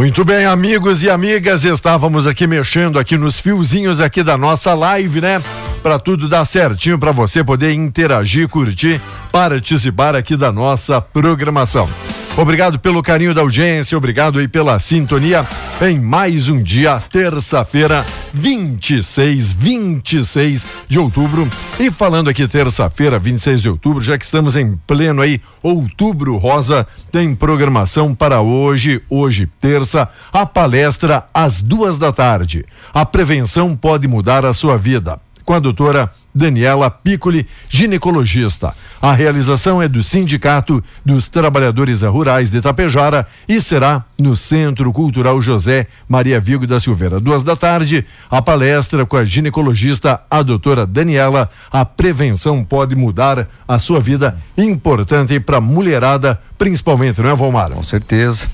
[0.02, 5.20] Muito bem, amigos e amigas, estávamos aqui mexendo aqui nos fiozinhos aqui da nossa live,
[5.20, 5.40] né?
[5.80, 11.88] Para tudo dar certinho, para você poder interagir, curtir, participar aqui da nossa programação.
[12.34, 15.46] Obrigado pelo carinho da audiência, obrigado aí pela sintonia
[15.82, 21.46] em mais um dia, terça-feira, 26, 26 de outubro.
[21.78, 26.86] E falando aqui terça-feira, 26 de outubro, já que estamos em pleno aí outubro rosa,
[27.12, 32.64] tem programação para hoje, hoje, terça, a palestra às duas da tarde.
[32.94, 38.74] A prevenção pode mudar a sua vida com a doutora Daniela Piccoli, ginecologista.
[39.00, 45.40] A realização é do Sindicato dos Trabalhadores Rurais de Itapejara e será no Centro Cultural
[45.42, 47.20] José Maria Vigo da Silveira.
[47.20, 51.50] Duas da tarde, a palestra com a ginecologista, a doutora Daniela.
[51.70, 57.70] A prevenção pode mudar a sua vida, importante para a mulherada, principalmente, não é, Valmar?
[57.70, 58.46] Com certeza.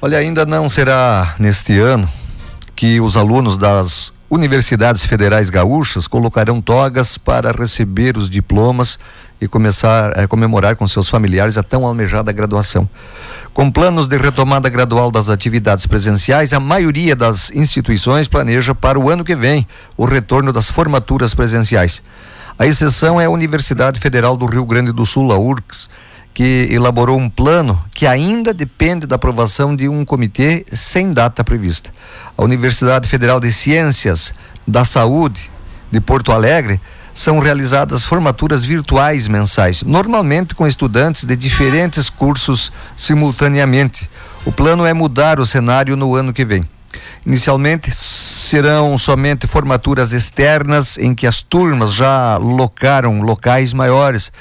[0.00, 2.08] Olha, ainda não será neste ano
[2.74, 8.98] que os alunos das universidades federais gaúchas colocarão togas para receber os diplomas
[9.40, 12.88] e começar a comemorar com seus familiares a tão almejada graduação.
[13.52, 19.10] Com planos de retomada gradual das atividades presenciais, a maioria das instituições planeja para o
[19.10, 22.02] ano que vem o retorno das formaturas presenciais.
[22.58, 25.90] A exceção é a Universidade Federal do Rio Grande do Sul, a URCS,
[26.34, 31.90] que elaborou um plano que ainda depende da aprovação de um comitê sem data prevista.
[32.36, 34.34] A Universidade Federal de Ciências
[34.66, 35.48] da Saúde
[35.92, 36.80] de Porto Alegre
[37.14, 44.10] são realizadas formaturas virtuais mensais, normalmente com estudantes de diferentes cursos simultaneamente.
[44.44, 46.64] O plano é mudar o cenário no ano que vem.
[47.24, 54.32] Inicialmente serão somente formaturas externas em que as turmas já locaram locais maiores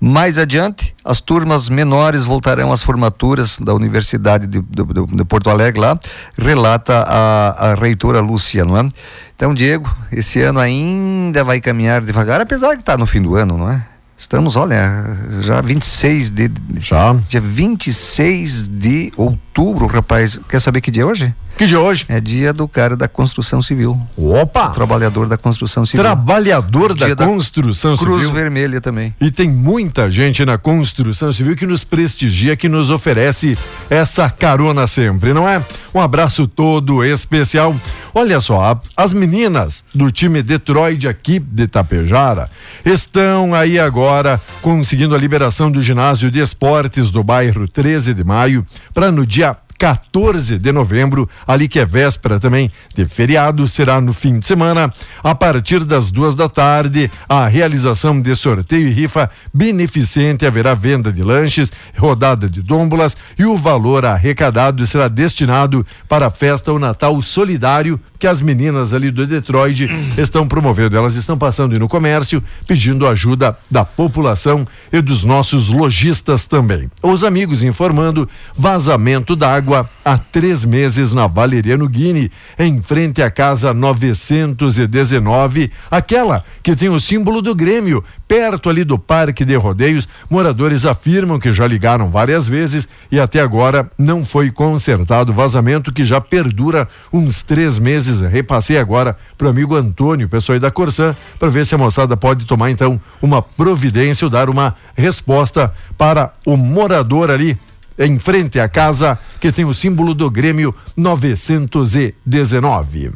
[0.00, 5.78] mais adiante, as turmas menores voltarão às formaturas da Universidade de, de, de Porto Alegre
[5.78, 5.98] lá,
[6.38, 8.88] relata a, a reitora Lúcia, não é?
[9.36, 13.58] Então, Diego, esse ano ainda vai caminhar devagar, apesar que está no fim do ano,
[13.58, 13.86] não é?
[14.16, 16.50] Estamos, olha, já 26 de.
[16.78, 17.14] Já.
[17.26, 20.38] Dia 26 de outubro, rapaz.
[20.46, 21.34] Quer saber que dia é hoje?
[21.60, 22.06] Que dia é hoje?
[22.08, 24.00] É dia do cara da construção civil.
[24.16, 24.68] Opa!
[24.68, 26.02] O trabalhador da construção civil.
[26.02, 28.16] Trabalhador da, da construção civil.
[28.16, 29.14] Cruz Vermelha também.
[29.20, 33.58] E tem muita gente na construção civil que nos prestigia, que nos oferece
[33.90, 35.62] essa carona sempre, não é?
[35.94, 37.76] Um abraço todo especial.
[38.14, 42.48] Olha só, as meninas do time Detroit aqui de Tapejara
[42.86, 48.24] estão aí agora agora conseguindo a liberação do ginásio de esportes do bairro 13 de
[48.24, 53.98] maio para no dia 14 de novembro, ali que é véspera também de feriado, será
[53.98, 54.92] no fim de semana,
[55.24, 61.10] a partir das duas da tarde, a realização de sorteio e rifa beneficente, haverá venda
[61.10, 66.78] de lanches, rodada de dômbulas e o valor arrecadado será destinado para a festa o
[66.78, 69.88] Natal Solidário que as meninas ali do Detroit
[70.20, 70.94] estão promovendo.
[70.94, 76.90] Elas estão passando no comércio, pedindo ajuda da população e dos nossos lojistas também.
[77.02, 83.72] Os amigos informando vazamento d'água há três meses na Valeriano Guine, em frente à casa
[83.74, 90.08] 919, aquela que tem o símbolo do Grêmio, perto ali do Parque de Rodeios.
[90.28, 95.92] Moradores afirmam que já ligaram várias vezes e até agora não foi consertado o vazamento
[95.92, 100.70] que já perdura uns três meses Repassei agora para o amigo Antônio, pessoal aí da
[100.70, 105.72] Corsã, para ver se a moçada pode tomar então uma providência ou dar uma resposta
[105.96, 107.58] para o morador ali
[108.00, 113.12] em frente à casa que tem o símbolo do Grêmio 919.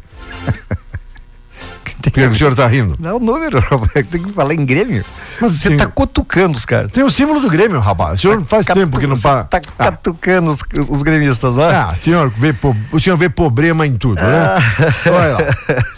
[2.03, 2.95] Por que o senhor está rindo?
[2.99, 3.59] Não, o número,
[4.11, 5.03] tem que falar em Grêmio.
[5.41, 6.91] Mas você está cutucando os caras.
[6.91, 8.19] Tem o símbolo do Grêmio, rapaz.
[8.19, 9.41] O senhor tá faz tempo que não para.
[9.41, 9.61] Está ah.
[9.85, 11.75] catucando os, os, gremistas, não é?
[11.75, 12.53] Ah, senhor vê,
[12.91, 14.27] o senhor vê problema em tudo, né?
[14.27, 14.59] Ah.
[15.07, 15.39] Olha lá.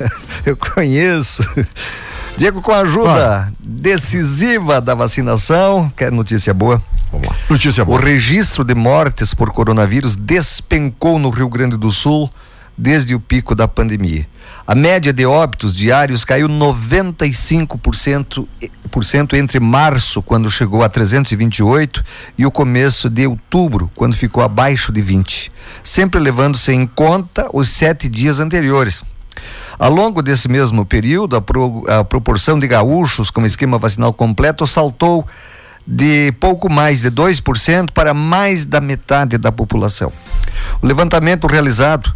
[0.46, 1.44] Eu conheço.
[2.38, 6.80] Diego, com a ajuda decisiva da vacinação, quer notícia boa?
[7.12, 7.36] Vamos lá.
[7.50, 7.98] Notícia boa.
[7.98, 12.30] O registro de mortes por coronavírus despencou no Rio Grande do Sul
[12.78, 14.28] desde o pico da pandemia.
[14.68, 18.48] A média de óbitos diários caiu 95%
[18.92, 22.04] por cento entre março, quando chegou a 328,
[22.38, 25.52] e o começo de outubro, quando ficou abaixo de 20,
[25.84, 29.04] sempre levando-se em conta os sete dias anteriores.
[29.80, 34.66] Ao longo desse mesmo período, a, pro, a proporção de gaúchos com esquema vacinal completo
[34.66, 35.26] saltou
[35.86, 40.12] de pouco mais de 2% para mais da metade da população.
[40.82, 42.14] O levantamento realizado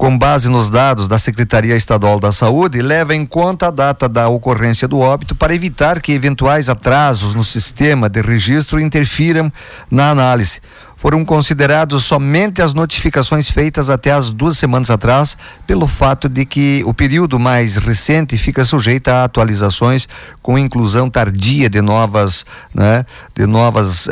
[0.00, 4.30] com base nos dados da Secretaria Estadual da Saúde, leva em conta a data da
[4.30, 9.52] ocorrência do óbito para evitar que eventuais atrasos no sistema de registro interfiram
[9.90, 10.62] na análise.
[11.00, 15.34] Foram considerados somente as notificações feitas até as duas semanas atrás,
[15.66, 20.06] pelo fato de que o período mais recente fica sujeito a atualizações
[20.42, 24.10] com inclusão tardia de novas, né, de novas uh,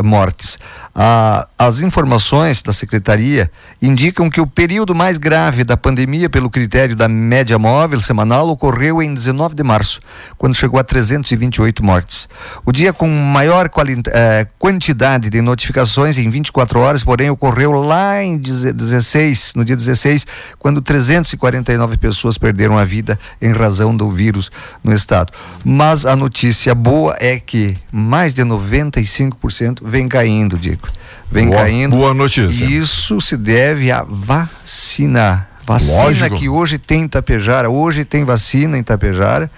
[0.00, 0.58] uh, mortes.
[1.00, 3.48] Ah, as informações da secretaria
[3.80, 9.00] indicam que o período mais grave da pandemia, pelo critério da média móvel semanal, ocorreu
[9.00, 10.00] em 19 de março,
[10.36, 12.28] quando chegou a 328 mortes.
[12.66, 13.70] O dia com maior
[14.08, 20.26] eh, quantidade de notificações em 24 horas, porém, ocorreu lá em 16, no dia 16,
[20.58, 24.50] quando 349 pessoas perderam a vida em razão do vírus
[24.82, 25.32] no estado.
[25.64, 30.87] Mas a notícia boa é que mais de 95% vem caindo, Diego
[31.30, 31.96] vem boa, caindo.
[31.96, 32.64] Boa notícia.
[32.64, 35.48] Isso se deve à vacina.
[35.66, 36.36] Vacina Lógico.
[36.36, 39.50] que hoje tem em Itapejara, hoje tem vacina em Itapejara.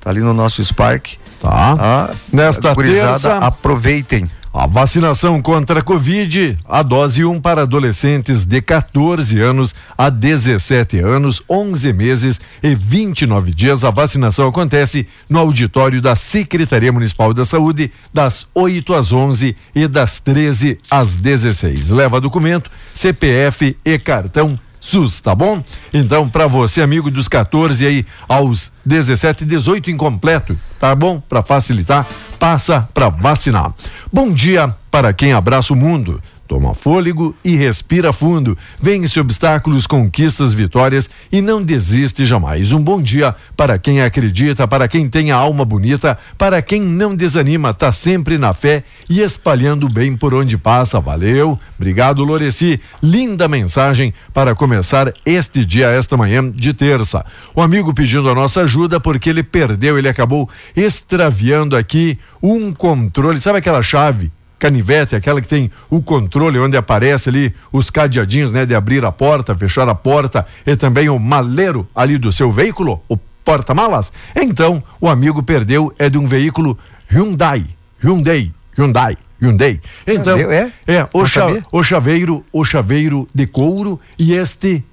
[0.00, 1.14] Tá ali no nosso Spark.
[1.40, 1.76] Tá.
[1.78, 4.30] Ah, Nesta terça, aproveitem.
[4.52, 11.00] A vacinação contra a Covid, a dose 1 para adolescentes de 14 anos a 17
[11.00, 13.84] anos, 11 meses e 29 dias.
[13.84, 19.86] A vacinação acontece no auditório da Secretaria Municipal da Saúde, das 8 às 11 e
[19.86, 21.90] das 13 às 16.
[21.90, 24.58] Leva documento, CPF e cartão
[24.88, 25.62] SUS, tá bom?
[25.92, 31.20] Então, para você, amigo dos 14 aí aos 17 e 18 incompleto, tá bom?
[31.20, 32.06] Para facilitar,
[32.38, 33.74] passa para vacinar.
[34.10, 36.22] Bom dia para quem abraça o mundo.
[36.48, 38.56] Toma fôlego e respira fundo.
[38.80, 42.72] Vence obstáculos, conquistas, vitórias e não desiste jamais.
[42.72, 47.14] Um bom dia para quem acredita, para quem tem a alma bonita, para quem não
[47.14, 50.98] desanima, tá sempre na fé e espalhando bem por onde passa.
[50.98, 51.60] Valeu.
[51.76, 52.80] Obrigado, Loreci.
[53.02, 57.26] Linda mensagem para começar este dia, esta manhã de terça.
[57.54, 63.38] O amigo pedindo a nossa ajuda porque ele perdeu, ele acabou extraviando aqui um controle.
[63.38, 68.66] Sabe aquela chave canivete, aquela que tem o controle onde aparece ali os cadeadinhos, né,
[68.66, 73.00] de abrir a porta, fechar a porta e também o maleiro ali do seu veículo,
[73.08, 74.12] o porta-malas.
[74.36, 76.76] Então, o amigo perdeu é de um veículo
[77.10, 77.64] Hyundai,
[78.02, 79.16] Hyundai, Hyundai.
[79.40, 79.80] Hyundai.
[80.06, 84.84] Então, é, é o, cha, o chaveiro, o chaveiro de couro e este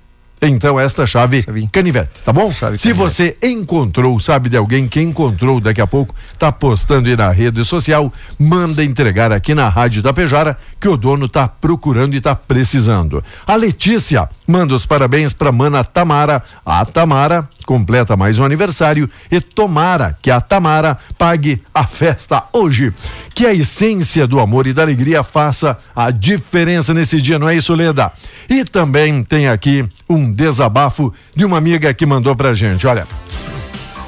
[0.41, 2.51] então, esta chave canivete, tá bom?
[2.51, 3.13] Chave Se canivete.
[3.13, 7.63] você encontrou, sabe de alguém que encontrou daqui a pouco, tá postando aí na rede
[7.63, 13.23] social, manda entregar aqui na Rádio Tapejara, que o dono tá procurando e tá precisando.
[13.47, 16.43] A Letícia manda os parabéns para mana Tamara.
[16.65, 22.93] A Tamara completa mais um aniversário e tomara que a Tamara pague a festa hoje.
[23.33, 27.55] Que a essência do amor e da alegria faça a diferença nesse dia, não é
[27.55, 28.11] isso, Leda?
[28.49, 32.85] E também tem aqui um desabafo de uma amiga que mandou pra gente.
[32.87, 33.07] Olha,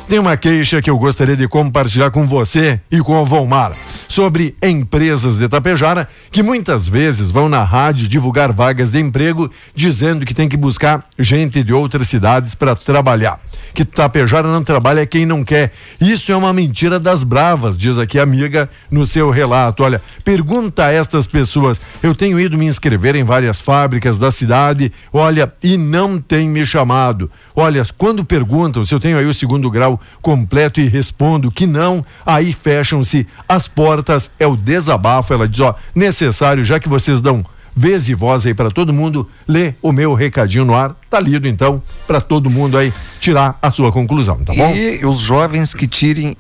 [0.08, 3.74] tem uma queixa que eu gostaria de compartilhar com você e com o Volmar
[4.08, 10.26] sobre empresas de Tapejara que muitas vezes vão na rádio divulgar vagas de emprego dizendo
[10.26, 13.40] que tem que buscar gente de outras cidades para trabalhar.
[13.74, 15.74] Que Tapejara não trabalha quem não quer.
[16.00, 19.84] Isso é uma mentira das bravas, diz aqui a amiga no seu relato.
[19.84, 21.82] Olha, pergunta a estas pessoas.
[22.02, 26.66] Eu tenho ido me inscrever em várias fábricas da cidade, olha, e não tem me
[26.66, 27.30] chamado.
[27.54, 32.06] Olha, quando perguntam se eu tenho aí o segundo grau completo e respondo que não,
[32.26, 35.34] aí fecham-se as portas portas é o desabafo.
[35.34, 39.30] Ela diz: ó, necessário, já que vocês dão vez e voz aí para todo mundo,
[39.48, 40.96] lê o meu recadinho no ar.
[41.10, 44.76] Tá lido então para todo mundo aí tirar a sua conclusão, tá bom?
[44.76, 46.36] E os jovens que tirem,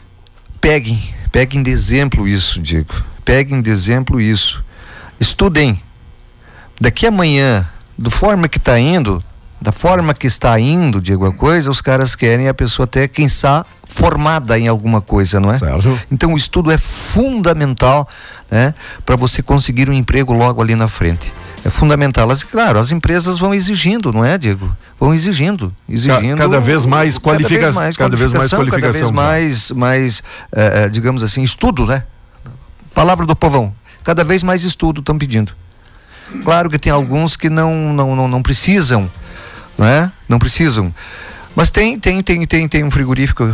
[0.59, 2.93] peguem, peguem de exemplo isso, Diego.
[3.23, 4.63] Peguem de exemplo isso.
[5.19, 5.81] Estudem.
[6.79, 7.67] Daqui amanhã,
[7.97, 9.23] do forma que está indo,
[9.59, 13.27] da forma que está indo, Diego, a coisa, os caras querem a pessoa até, quem
[13.27, 15.57] sabe, formada em alguma coisa, não é?
[15.57, 15.99] Certo.
[16.11, 18.07] Então o estudo é fundamental,
[18.51, 18.73] né,
[19.05, 21.33] para você conseguir um emprego logo ali na frente.
[21.65, 22.29] É fundamental.
[22.29, 24.73] As, claro, as empresas vão exigindo, não é, Diego?
[24.99, 26.37] Vão exigindo, exigindo.
[26.37, 31.41] Cada vez mais qualificação, cada vez mais qualificação, cada vez mais, mais, eh, digamos assim,
[31.41, 32.03] estudo, né?
[32.93, 33.73] Palavra do povão.
[34.03, 35.51] Cada vez mais estudo estão pedindo.
[36.43, 39.09] Claro que tem alguns que não, não, não, não precisam,
[39.77, 40.11] né?
[40.27, 40.93] Não precisam.
[41.55, 43.47] Mas tem, tem, tem, tem, tem um frigorífico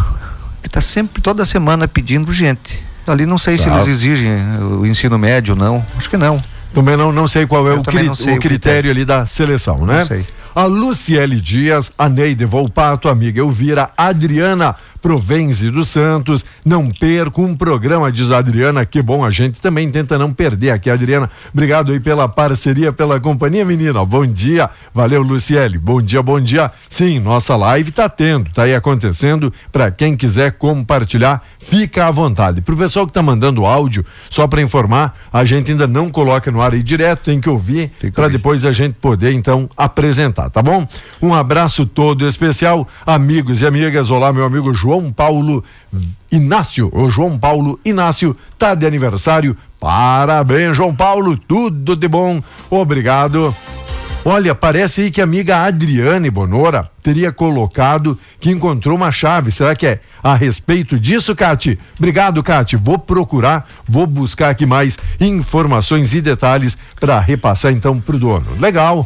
[0.61, 2.85] que está sempre, toda semana pedindo gente.
[3.05, 4.31] Ali não sei se eles exigem
[4.61, 5.85] o ensino médio, não.
[5.97, 6.37] Acho que não.
[6.73, 9.99] Também não, não sei qual é o, cri o, critério, critério ali da seleção, né?
[9.99, 10.25] Não sei.
[10.55, 16.45] A Luciele Dias, a Neide Volpato, amiga Elvira, Adriana Provenze dos Santos.
[16.63, 18.85] Não perca um programa, diz a Adriana.
[18.85, 20.89] Que bom, a gente também tenta não perder aqui.
[20.89, 24.05] Adriana, obrigado aí pela parceria, pela companhia, menina.
[24.05, 24.69] Bom dia.
[24.93, 25.77] Valeu, Luciele.
[25.77, 26.71] Bom dia, bom dia.
[26.87, 29.51] Sim, nossa live tá tendo, tá aí acontecendo.
[29.71, 32.61] Para quem quiser compartilhar, fica à vontade.
[32.61, 36.61] Pro pessoal que tá mandando áudio, só para informar, a gente ainda não coloca no
[36.61, 40.87] ar aí direto, tem que ouvir para depois a gente poder então apresentar, tá bom?
[41.21, 44.11] Um abraço todo especial, amigos e amigas.
[44.11, 45.63] Olá, meu amigo João Paulo
[46.31, 46.89] Inácio.
[46.93, 49.55] O João Paulo Inácio tá de aniversário.
[49.79, 51.37] Parabéns, João Paulo.
[51.37, 52.41] Tudo de bom.
[52.69, 53.53] Obrigado.
[54.25, 59.51] Olha, parece aí que a amiga Adriane Bonora teria colocado que encontrou uma chave.
[59.51, 61.77] Será que é a respeito disso, Cati?
[61.97, 62.77] Obrigado, Cati.
[62.77, 68.47] Vou procurar, vou buscar aqui mais informações e detalhes para repassar então pro dono.
[68.59, 69.05] Legal.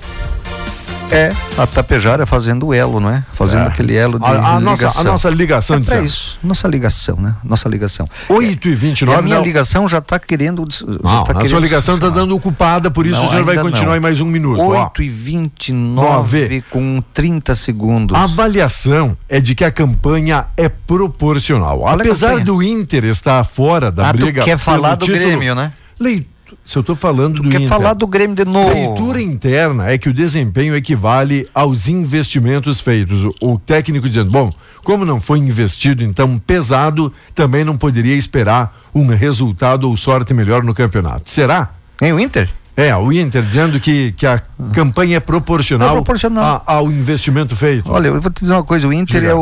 [1.10, 3.24] É, a Tapejara fazendo o elo, não é?
[3.34, 3.68] Fazendo é.
[3.68, 4.60] aquele elo de a, a ligação.
[4.60, 7.36] Nossa, a nossa ligação, é isso, nossa ligação, né?
[7.44, 8.10] Nossa ligação.
[8.28, 9.44] 8 e 29 A minha não.
[9.44, 10.68] ligação já está querendo.
[10.86, 13.58] Não, tá a querendo sua ligação está dando ocupada, por isso não, o senhor vai
[13.58, 13.96] continuar não.
[13.96, 14.62] em mais um minuto.
[14.62, 18.18] 8 e 29 com 30 segundos.
[18.18, 21.88] A avaliação é de que a campanha é proporcional.
[21.88, 24.44] Apesar do Inter estar fora da ah, briga.
[24.44, 25.72] Quer falar do título, Grêmio, né?
[26.00, 27.70] Leitura se eu tô falando Tu do quer Inter.
[27.70, 28.70] falar do Grêmio de novo?
[28.74, 33.24] Leitura interna é que o desempenho equivale aos investimentos feitos.
[33.26, 34.50] O, o técnico dizendo, bom,
[34.84, 40.64] como não foi investido então pesado, também não poderia esperar um resultado ou sorte melhor
[40.64, 41.30] no campeonato.
[41.30, 41.70] Será?
[42.02, 42.50] Em o Inter?
[42.80, 44.38] É, o Inter dizendo que, que a
[44.72, 46.64] campanha é proporcional, É proporcional.
[46.66, 47.92] a- ao investimento feito.
[47.92, 49.32] Olha, eu vou te dizer uma coisa, o Inter Diga.
[49.32, 49.40] é o,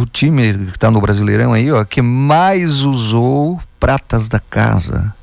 [0.00, 5.14] o time que está no Brasileirão aí, ó, que mais usou pratas da casa.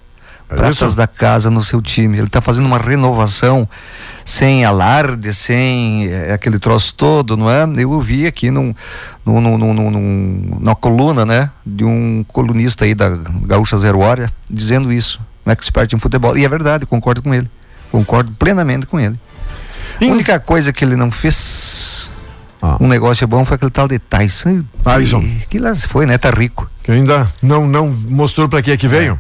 [0.50, 0.98] É pratas isso?
[0.98, 2.18] da casa no seu time.
[2.18, 3.68] Ele está fazendo uma renovação
[4.24, 7.64] sem alarde, sem eh, aquele troço todo, não é?
[7.78, 8.74] Eu ouvi aqui num,
[9.26, 13.10] num, num, num, num- num- numa coluna, né, de um colunista aí da
[13.44, 16.38] Gaúcha Zero Hora, dizendo isso, um expert em futebol.
[16.38, 17.50] E é verdade, concordo com ele.
[17.92, 19.20] Concordo plenamente com ele.
[20.02, 22.12] A única coisa que ele não fez
[22.62, 22.78] Ah.
[22.80, 24.62] um negócio bom foi aquele tal de Tyson.
[24.84, 25.22] Tyson.
[25.22, 26.18] Que, que lá foi, né?
[26.18, 26.68] Tá rico.
[26.84, 29.20] Que ainda não, não mostrou para que é que veio.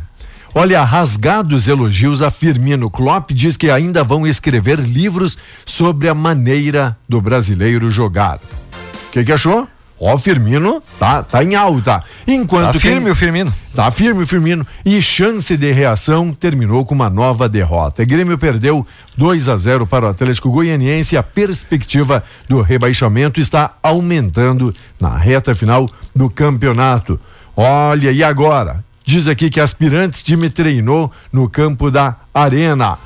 [0.57, 2.89] Olha, rasgados elogios a Firmino.
[2.89, 8.37] Klopp diz que ainda vão escrever livros sobre a maneira do brasileiro jogar.
[8.37, 9.67] O que, que achou?
[9.99, 12.01] Ó, Firmino tá, tá em alta.
[12.25, 13.53] Enquanto Tá quem- firme o Firmino.
[13.73, 14.65] Tá firme o Firmino.
[14.85, 18.03] E chance de reação terminou com uma nova derrota.
[18.03, 18.85] O Grêmio perdeu
[19.17, 21.17] 2 a 0 para o Atlético Goianiense.
[21.17, 25.85] A perspectiva do rebaixamento está aumentando na reta final
[26.15, 27.19] do campeonato.
[27.55, 28.83] Olha, e agora?
[29.05, 32.97] Diz aqui que aspirantes time treinou no campo da Arena.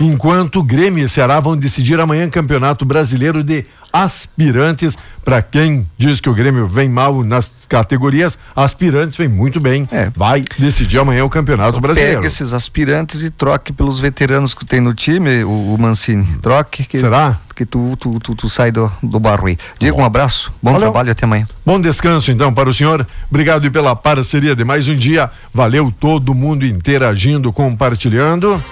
[0.00, 4.96] Enquanto Grêmio e Ceará vão decidir amanhã Campeonato Brasileiro de Aspirantes.
[5.24, 9.88] Para quem diz que o Grêmio vem mal nas categorias, aspirantes vem muito bem.
[9.90, 10.08] É.
[10.14, 12.18] Vai decidir amanhã o Campeonato Brasileiro.
[12.18, 16.38] Pega esses aspirantes e troque pelos veteranos que tem no time, o, o Mancini.
[16.40, 16.84] Troque.
[16.84, 17.36] Que, Será?
[17.56, 19.58] Que tu, tu, tu, tu sai do, do barro aí.
[19.80, 20.52] Diego, um abraço.
[20.62, 20.86] Bom Valeu.
[20.86, 21.44] trabalho até amanhã.
[21.66, 23.04] Bom descanso então para o senhor.
[23.28, 25.28] Obrigado pela parceria de mais um dia.
[25.52, 28.62] Valeu todo mundo interagindo, compartilhando.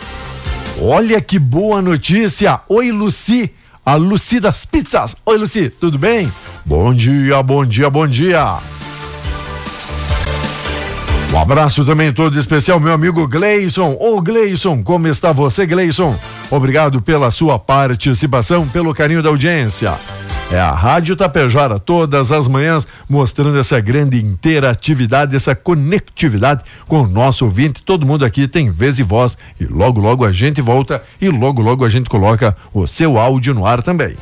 [0.81, 2.61] Olha que boa notícia.
[2.69, 3.51] Oi, Luci.
[3.85, 5.17] A Luci das Pizzas.
[5.25, 6.31] Oi, Luci, tudo bem?
[6.65, 8.59] Bom dia, bom dia, bom dia.
[11.33, 13.97] Um abraço também todo especial, meu amigo Gleison.
[14.01, 16.19] Ô Gleison, como está você, Gleison?
[16.51, 19.93] Obrigado pela sua participação, pelo carinho da audiência.
[20.49, 27.07] É a Rádio Tapejara, todas as manhãs, mostrando essa grande interatividade, essa conectividade com o
[27.07, 27.83] nosso ouvinte.
[27.83, 29.37] Todo mundo aqui tem vez e voz.
[29.59, 33.55] E logo, logo a gente volta e logo, logo a gente coloca o seu áudio
[33.55, 34.17] no ar também.